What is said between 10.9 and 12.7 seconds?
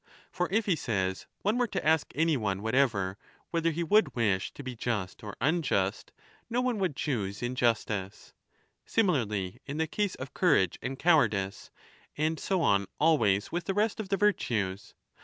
cowardice, and so